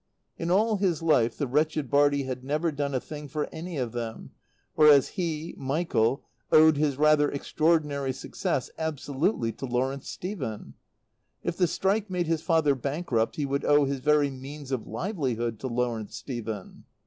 In 0.35 0.49
all 0.49 0.77
his 0.77 1.03
life 1.03 1.37
the 1.37 1.45
wretched 1.45 1.91
Bartie 1.91 2.23
had 2.23 2.43
never 2.43 2.71
done 2.71 2.95
a 2.95 2.99
thing 2.99 3.27
for 3.27 3.47
any 3.53 3.77
of 3.77 3.91
them, 3.91 4.31
whereas 4.73 5.09
he, 5.09 5.53
Michael, 5.59 6.23
owed 6.51 6.75
his 6.75 6.97
rather 6.97 7.29
extraordinary 7.31 8.11
success 8.11 8.71
absolutely 8.79 9.51
to 9.51 9.67
Lawrence 9.67 10.09
Stephen. 10.09 10.73
If 11.43 11.55
the 11.55 11.67
strike 11.67 12.09
made 12.09 12.25
his 12.25 12.41
father 12.41 12.73
bankrupt 12.73 13.35
he 13.35 13.45
would 13.45 13.63
owe 13.63 13.85
his 13.85 13.99
very 13.99 14.31
means 14.31 14.71
of 14.71 14.87
livelihood 14.87 15.59
to 15.59 15.67
Lawrence 15.67 16.15
Stephen. 16.15 16.85